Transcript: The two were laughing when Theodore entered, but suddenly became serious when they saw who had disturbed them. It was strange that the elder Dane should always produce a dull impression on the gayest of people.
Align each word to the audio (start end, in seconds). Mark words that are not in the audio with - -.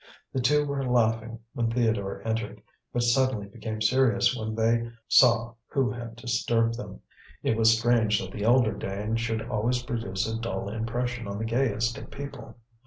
The 0.33 0.41
two 0.41 0.65
were 0.65 0.83
laughing 0.83 1.37
when 1.53 1.69
Theodore 1.69 2.27
entered, 2.27 2.63
but 2.91 3.03
suddenly 3.03 3.45
became 3.45 3.83
serious 3.83 4.35
when 4.35 4.55
they 4.55 4.89
saw 5.07 5.53
who 5.67 5.91
had 5.91 6.15
disturbed 6.15 6.75
them. 6.75 7.01
It 7.43 7.55
was 7.55 7.77
strange 7.77 8.19
that 8.19 8.31
the 8.31 8.43
elder 8.43 8.73
Dane 8.73 9.15
should 9.17 9.43
always 9.47 9.83
produce 9.83 10.25
a 10.27 10.39
dull 10.41 10.69
impression 10.69 11.27
on 11.27 11.37
the 11.37 11.45
gayest 11.45 11.99
of 11.99 12.09
people. 12.09 12.57